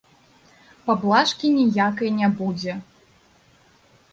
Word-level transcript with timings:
Паблажкі 0.87 1.51
ніякай 1.57 2.09
не 2.23 2.27
будзе. 2.41 2.73